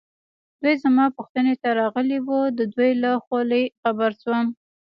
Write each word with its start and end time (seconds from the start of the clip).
دوی 0.61 0.75
زما 0.83 1.05
پوښتنې 1.17 1.53
ته 1.61 1.69
راغلي 1.81 2.19
وو، 2.21 2.39
د 2.57 2.59
دوی 2.73 2.91
له 3.03 3.11
خولې 3.25 3.63
خبر 3.81 4.11
شوم. 4.21 4.45